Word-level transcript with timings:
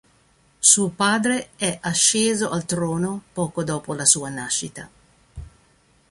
Suo 0.59 0.89
padre 0.89 1.49
è 1.57 1.77
asceso 1.79 2.49
al 2.49 2.65
trono 2.65 3.21
poco 3.33 3.63
dopo 3.63 3.93
la 3.93 4.03
sua 4.05 4.29
nascita. 4.29 4.89